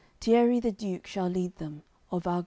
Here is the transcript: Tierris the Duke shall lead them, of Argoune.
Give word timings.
Tierris 0.19 0.61
the 0.63 0.71
Duke 0.71 1.05
shall 1.05 1.27
lead 1.29 1.57
them, 1.57 1.83
of 2.11 2.23
Argoune. 2.23 2.39